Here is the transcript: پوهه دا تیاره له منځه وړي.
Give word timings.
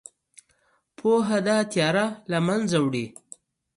پوهه 0.97 1.37
دا 1.47 1.57
تیاره 1.71 2.05
له 2.31 2.37
منځه 2.47 2.77
وړي. 2.85 3.05